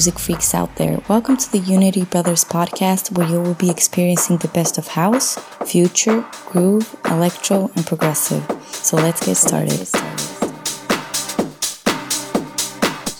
[0.00, 0.98] music freaks out there.
[1.10, 5.36] Welcome to the Unity Brothers podcast, where you will be experiencing the best of house,
[5.66, 8.42] future, groove, electro, and progressive.
[8.72, 9.86] So let's get started.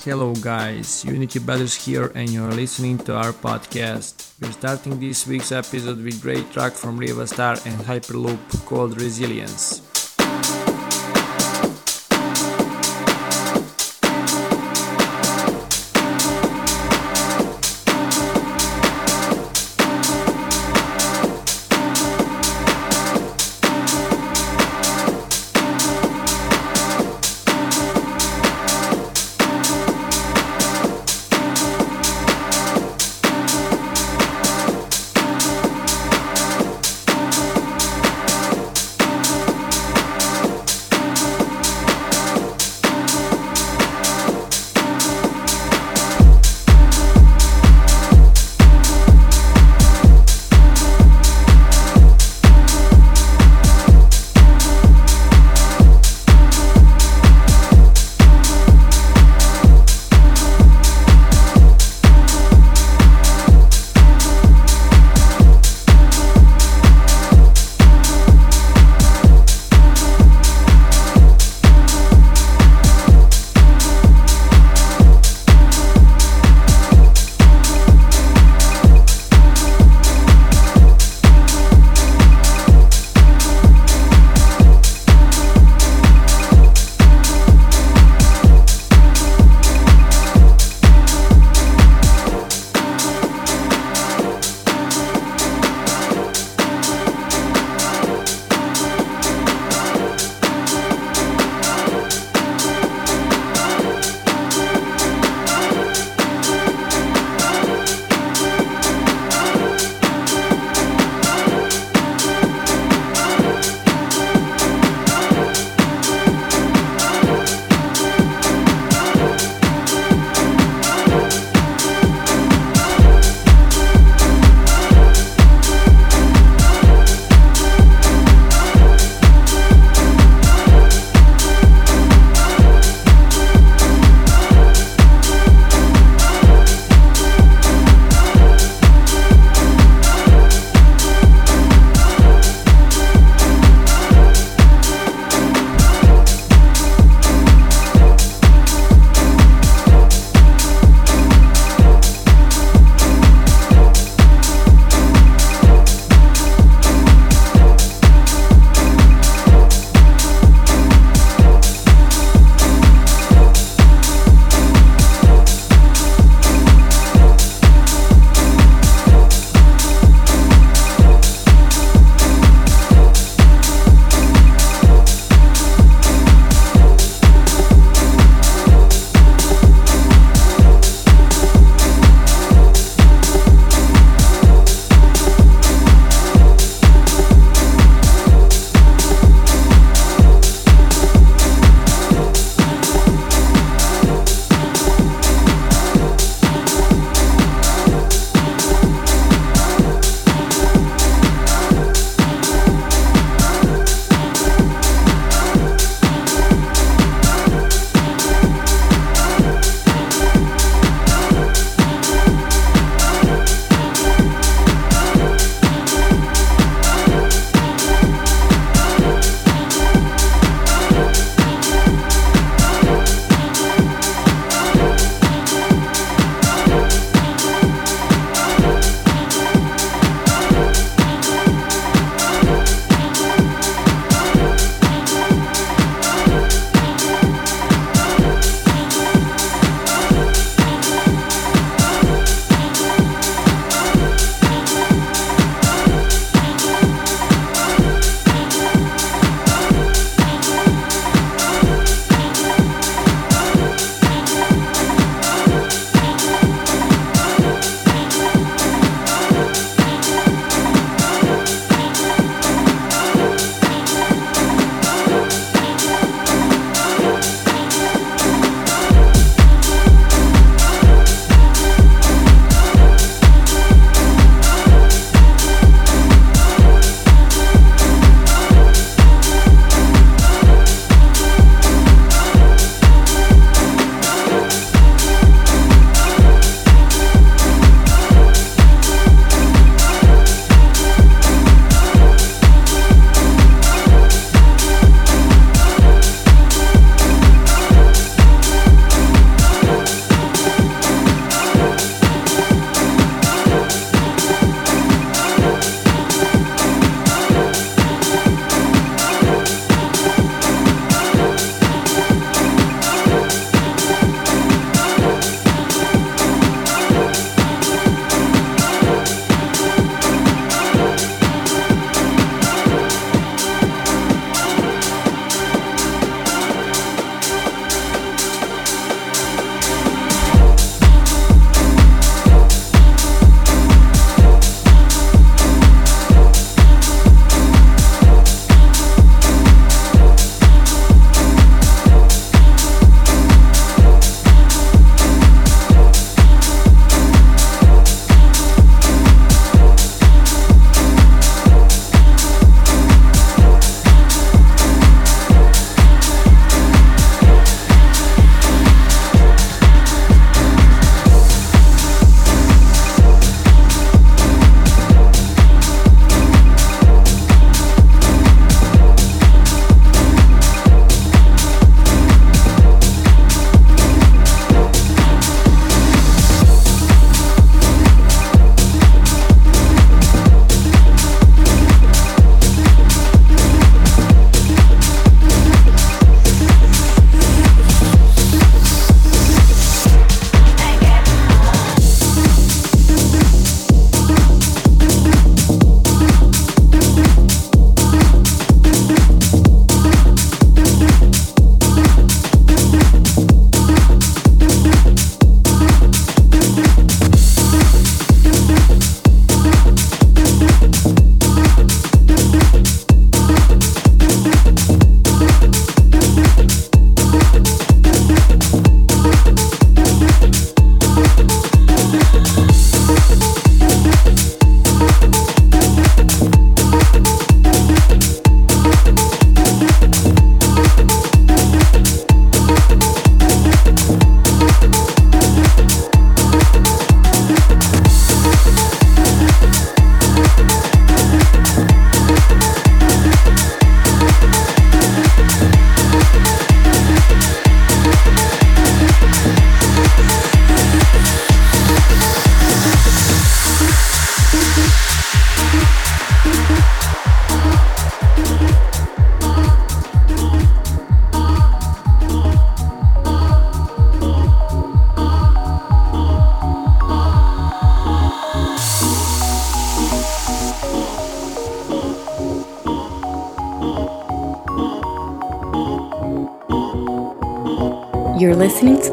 [0.09, 1.05] Hello, guys.
[1.05, 4.33] Unity Brothers here, and you're listening to our podcast.
[4.41, 9.90] We're starting this week's episode with great track from Riva Starr and Hyperloop called Resilience.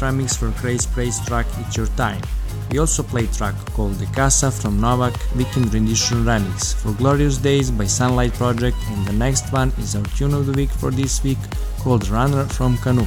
[0.00, 2.22] Remix for Craze Praise track It's Your Time.
[2.70, 7.70] We also played track called The Casa from Novak Weekend Rendition Remix for Glorious Days
[7.70, 11.22] by Sunlight Project and the next one is our tune of the week for this
[11.22, 11.38] week
[11.78, 13.06] called Runner from Canoe.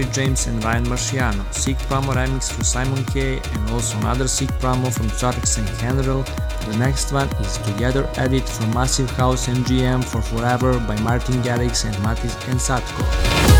[0.00, 4.48] Sunnery James and Ryan Marciano, Sick Promo remix for Simon K and also another Sick
[4.58, 6.22] Promo from Trax and General.
[6.70, 11.84] The next one is Together Edit from Massive House MGM for Forever by Martin Garrix
[11.84, 13.59] and Matisse and Sadko.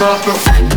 [0.00, 0.69] nada.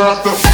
[0.00, 0.49] Renegade master.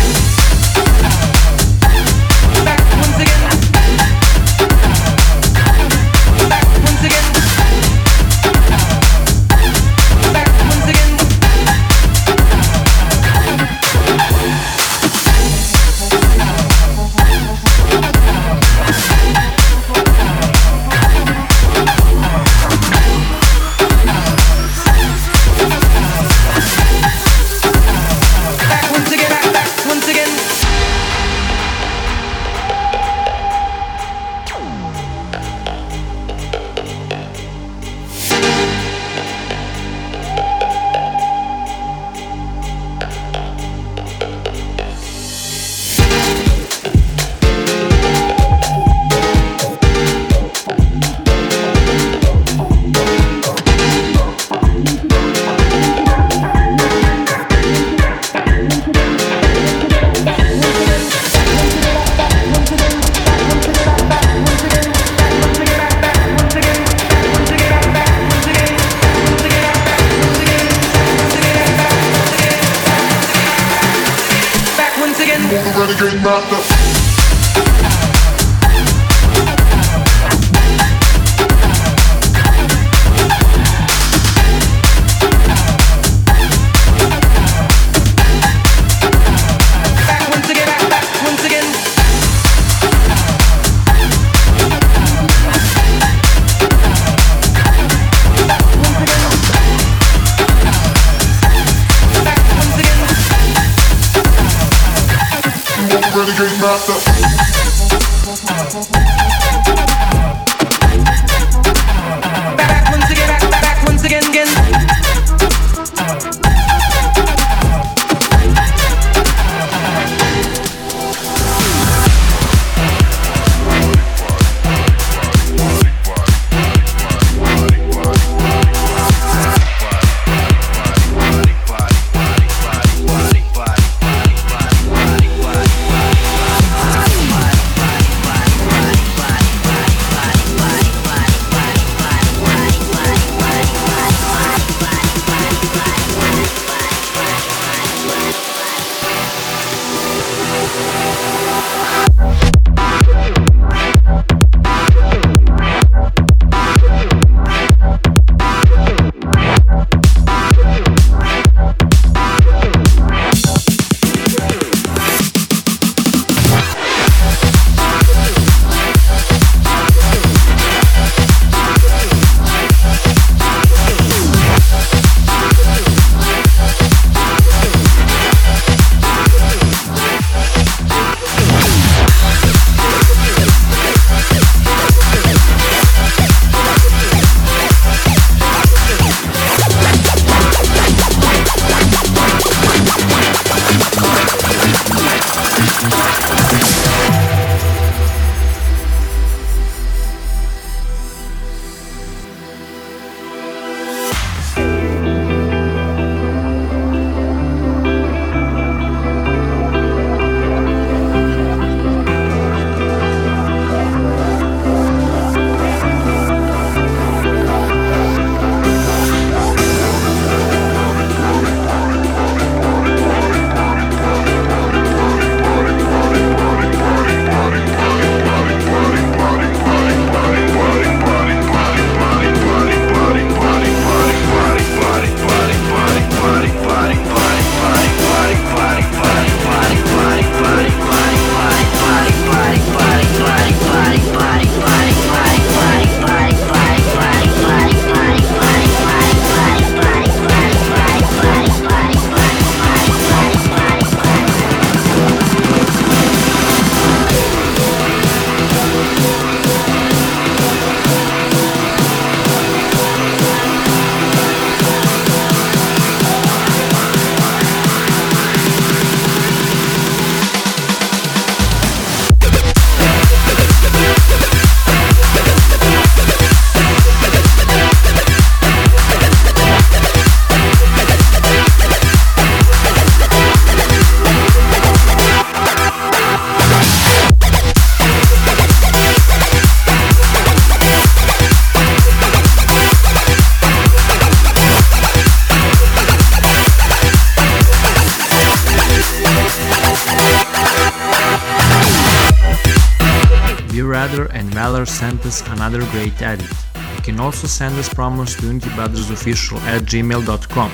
[303.87, 306.29] And Valor sent us another great edit.
[306.75, 310.51] You can also send us promos to unitybadrsofficial at gmail.com.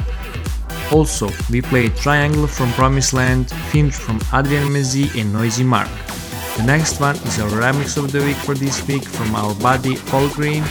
[0.93, 5.89] Also, we played Triangle from Promised Land, Finch from Adrian Mezzi and Noisy Mark.
[6.59, 9.97] The next one is our remix of the week for this week from our buddy
[9.97, 10.62] Paul Green,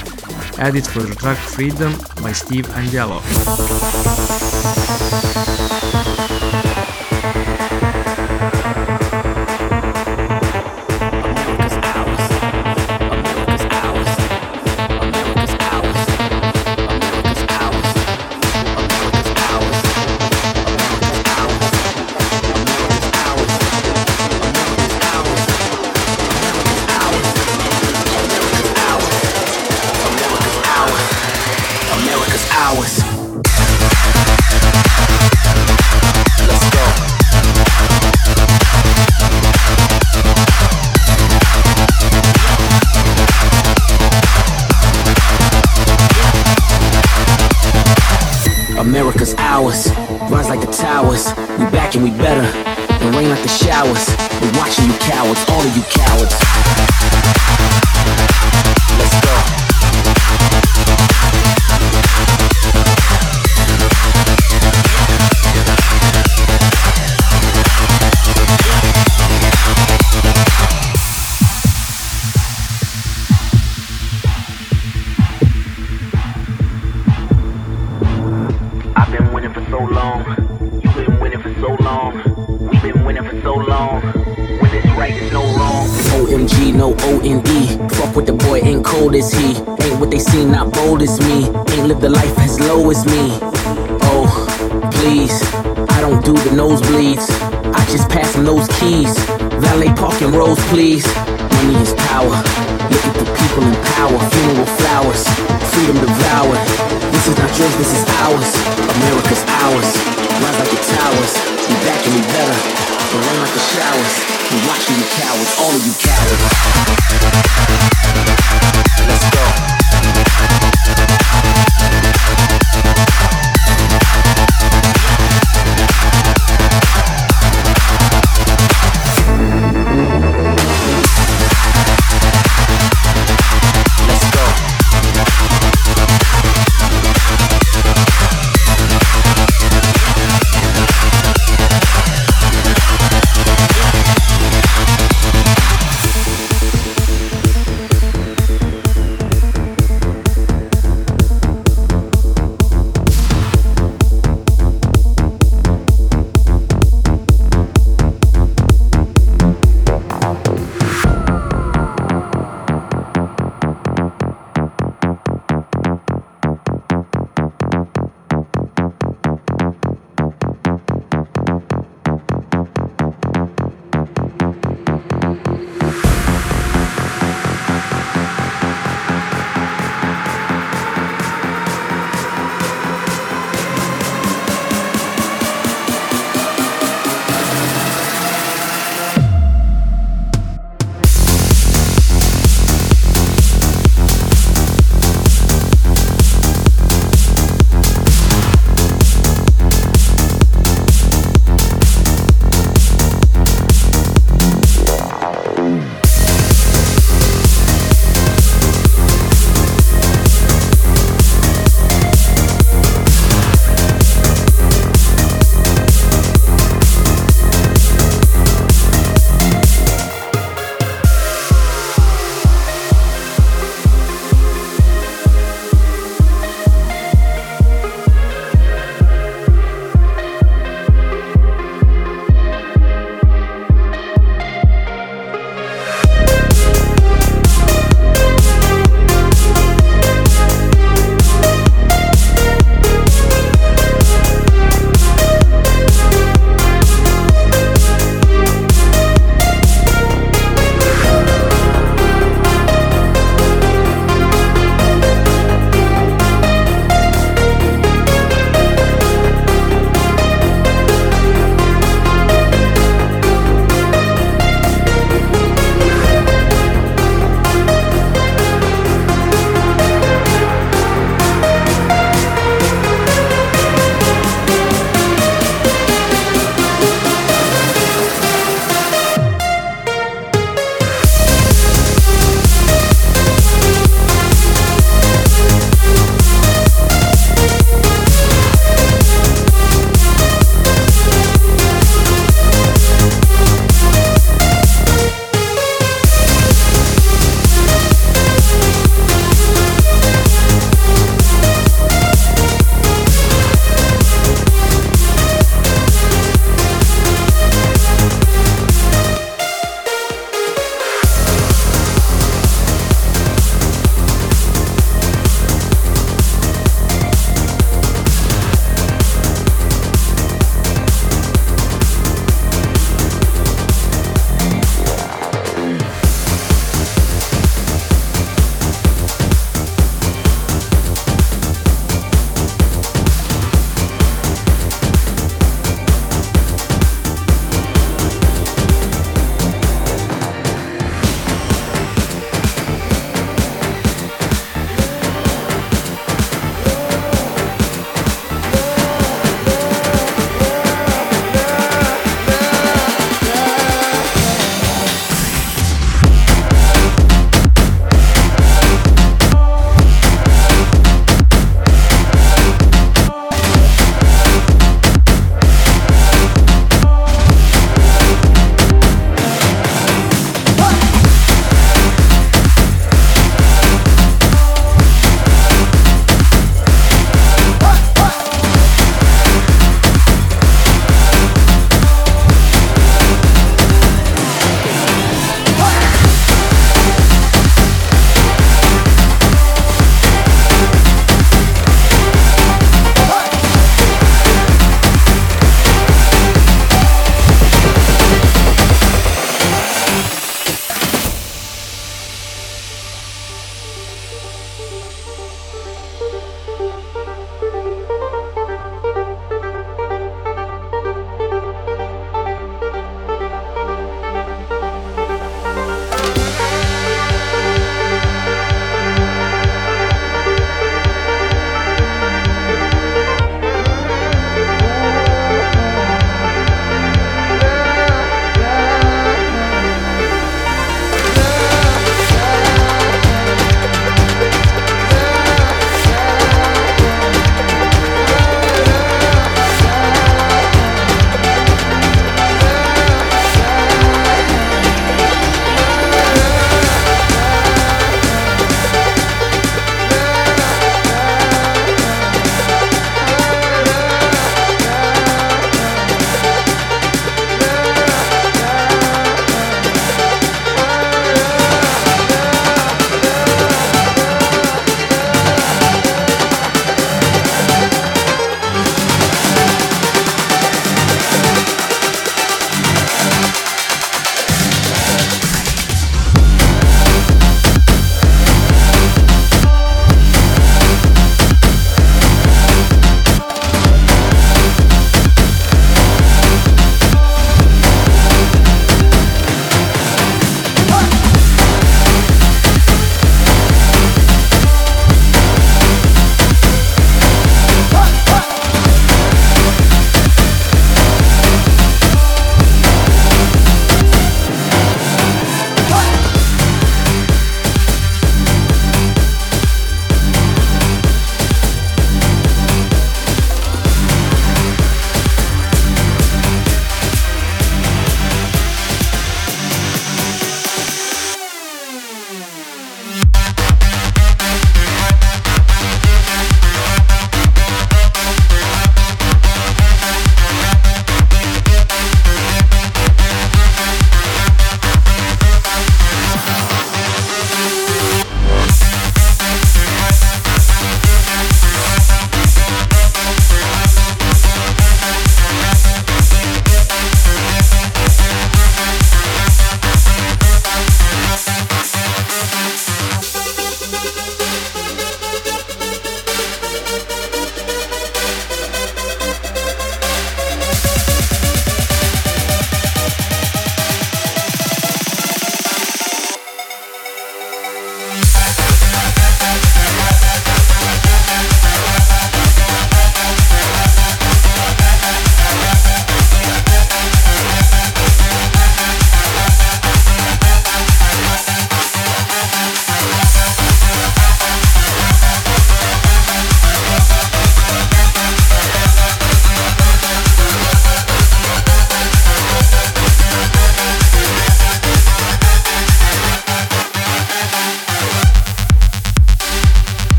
[0.59, 3.21] edit for the track Freedom by Steve Angello.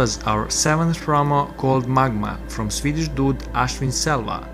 [0.00, 4.48] Was our seventh promo called Magma from Swedish dude Ashwin Selva.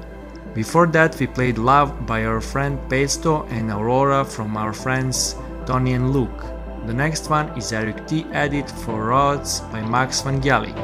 [0.54, 5.92] Before that, we played Love by our friend Pesto and Aurora from our friends Tony
[5.92, 6.42] and Luke.
[6.86, 8.26] The next one is Eric T.
[8.32, 10.74] Edit for Rods by Max Vangeli.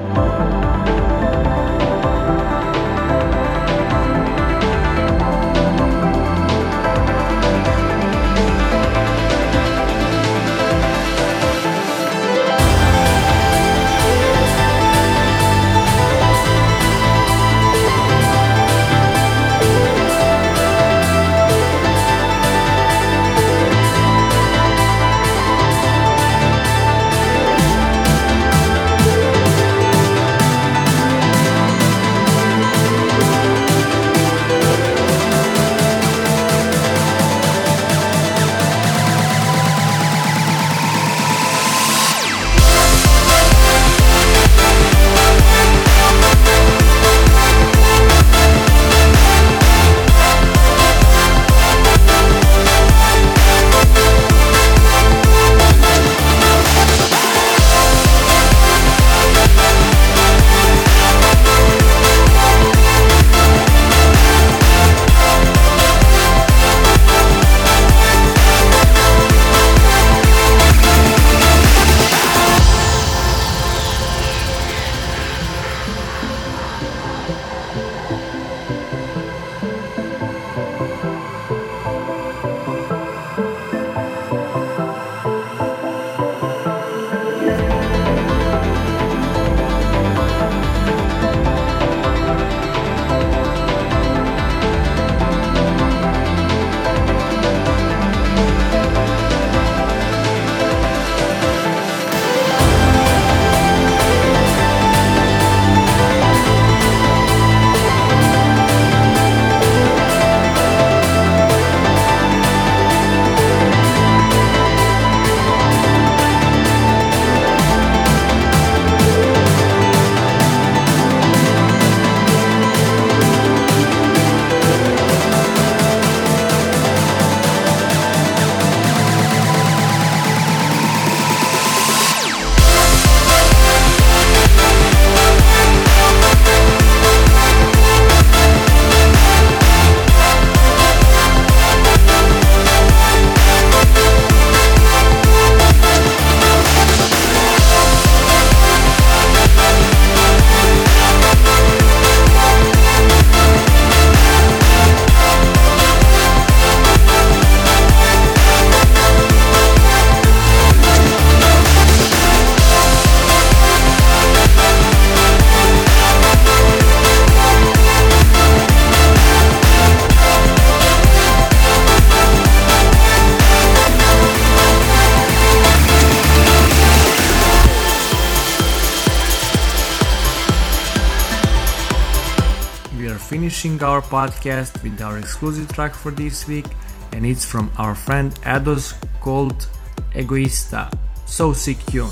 [183.52, 186.64] Finishing our podcast with our exclusive track for this week,
[187.12, 189.68] and it's from our friend Ados called
[190.14, 190.90] Egoista.
[191.26, 192.08] So sick tune.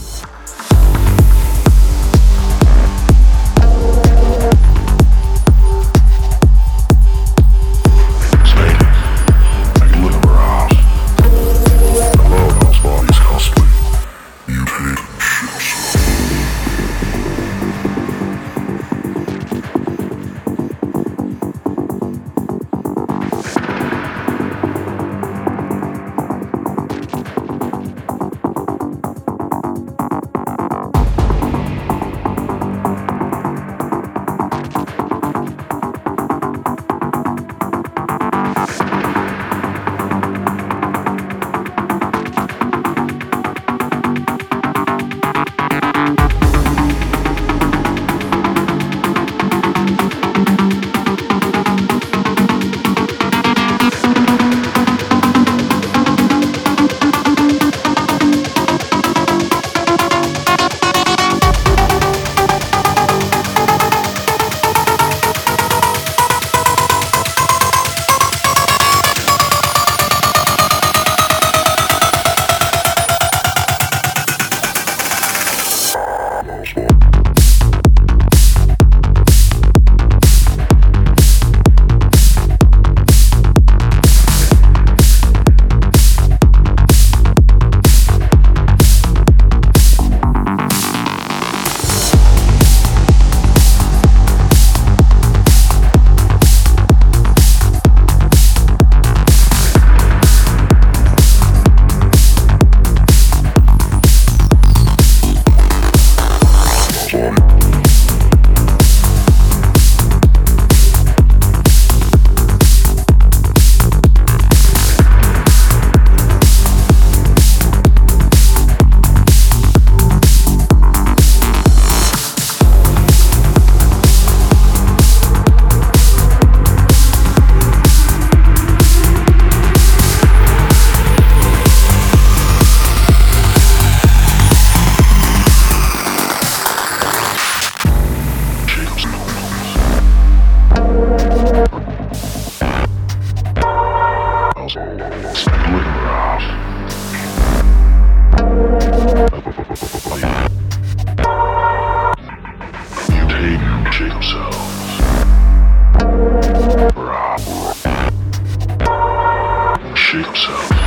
[160.10, 160.79] shake himself.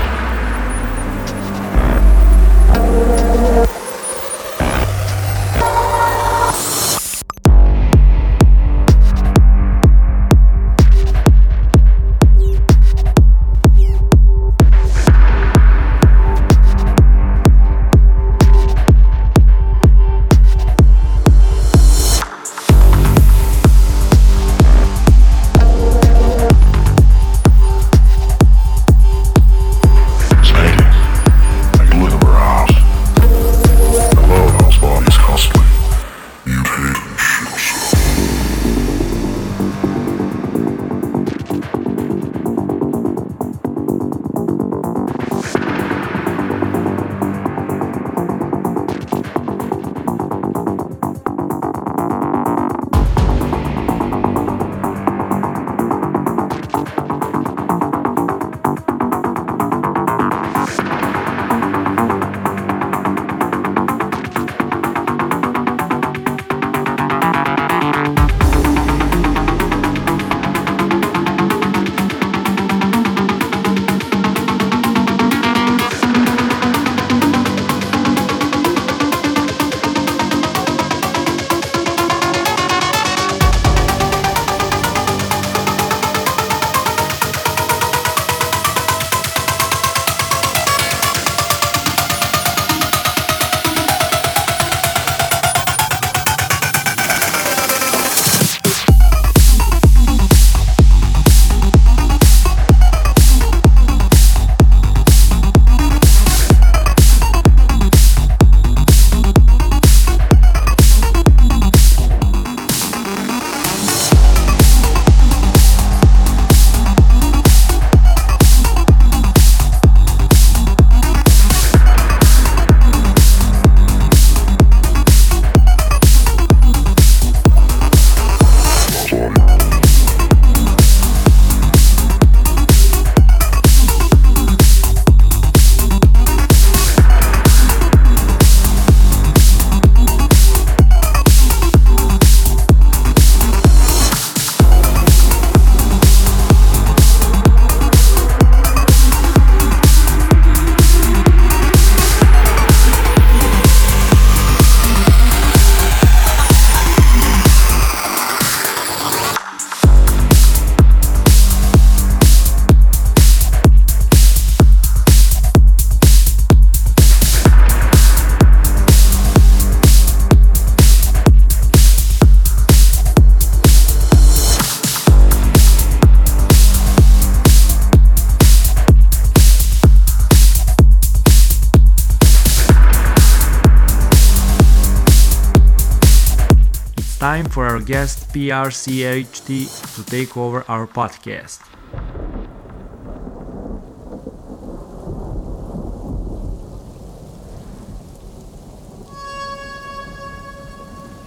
[187.42, 191.60] For our guest PRCHT to take over our podcast.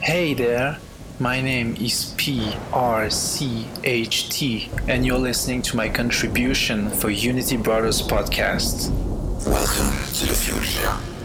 [0.01, 0.79] Hey there,
[1.19, 3.09] my name is PRCHT,
[4.89, 8.91] and you're listening to my contribution for Unity Brothers podcast.
[9.45, 11.16] Welcome to the future.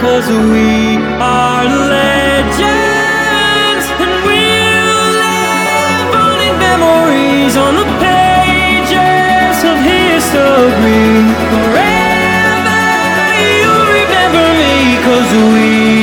[0.00, 1.64] Cause we are
[1.94, 2.66] legends.
[4.02, 11.10] And we'll live on in memories on the pages of history
[11.50, 12.80] forever.
[13.58, 14.74] You'll remember me
[15.06, 16.01] cause we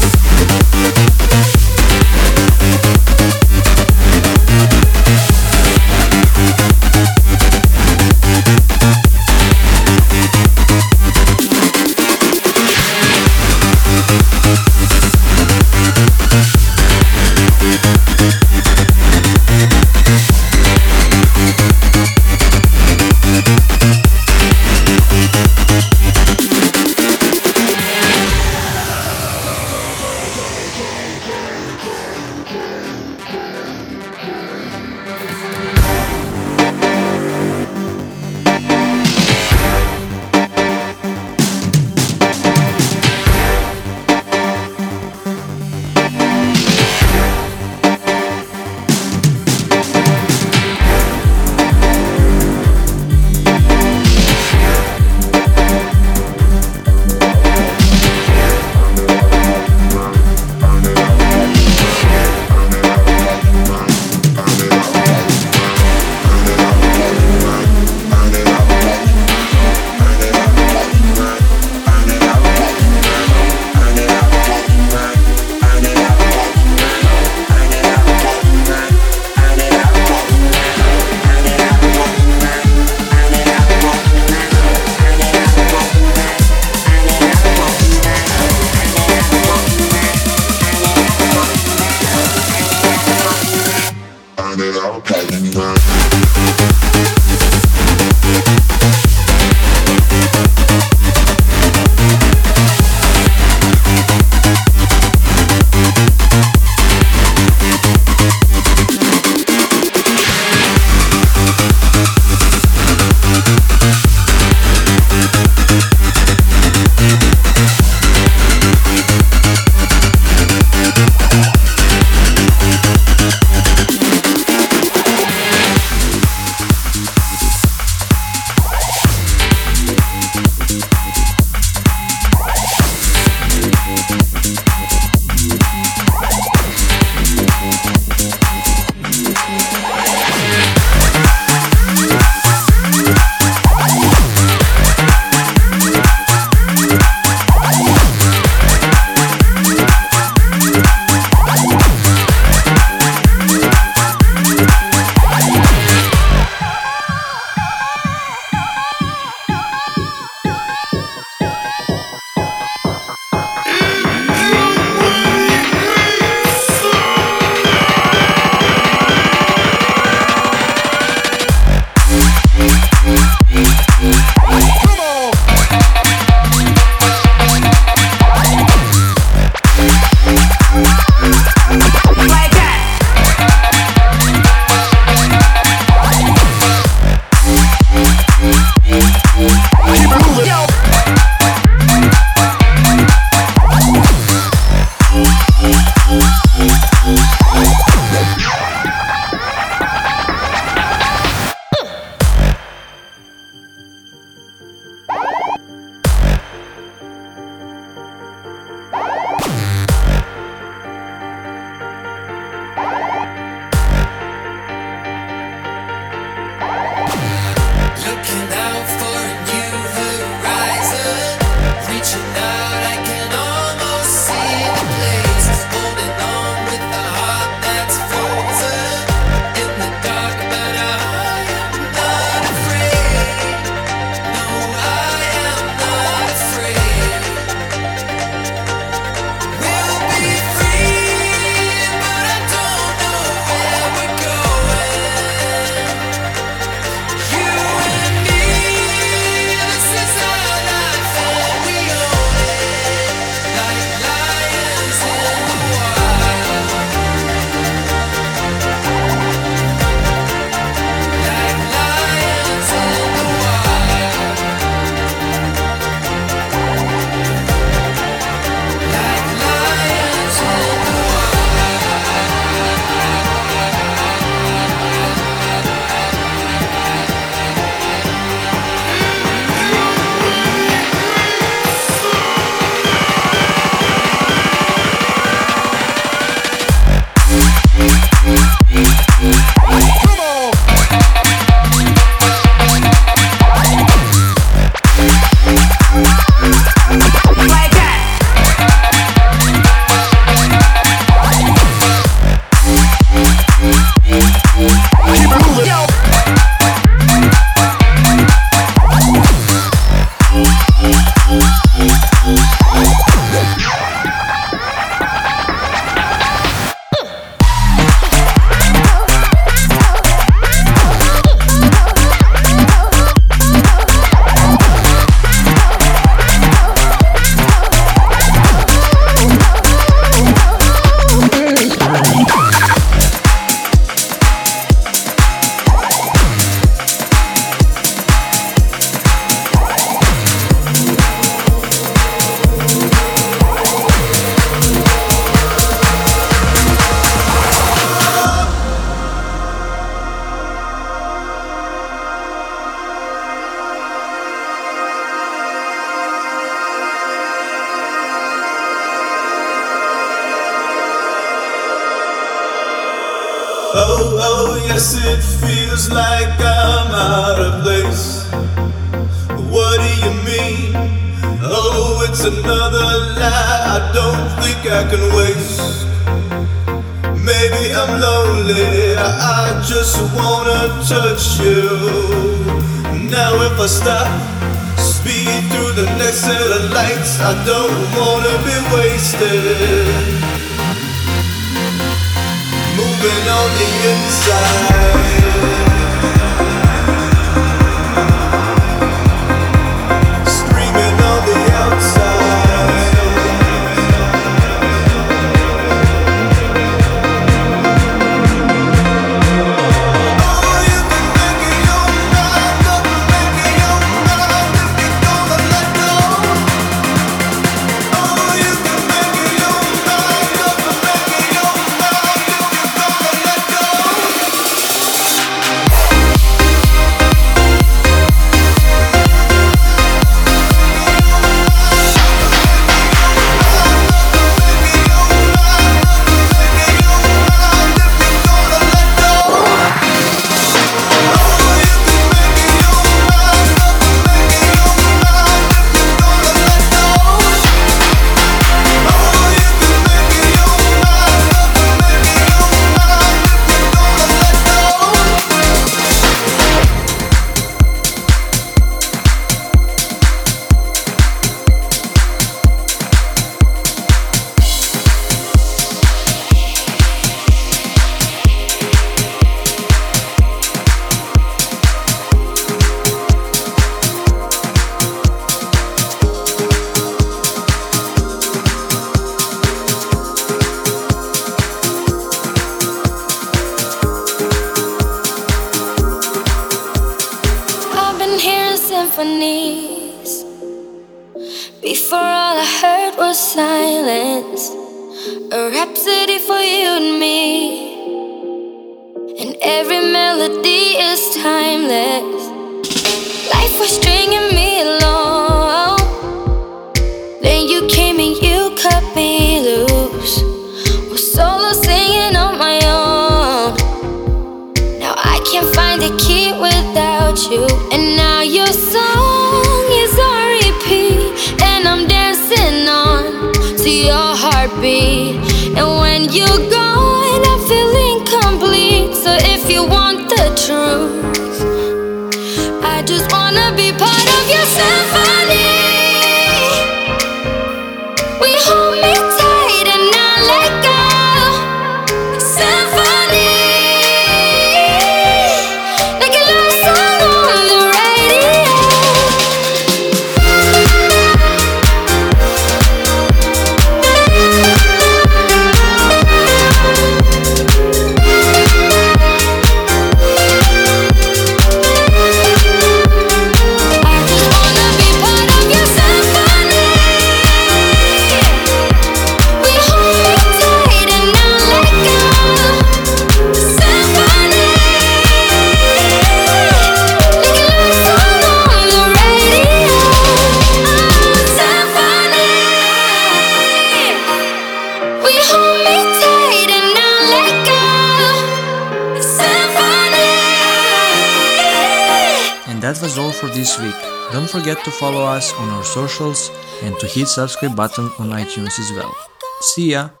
[595.81, 596.29] socials
[596.63, 598.93] and to hit subscribe button on iTunes as well.
[599.41, 600.00] See ya!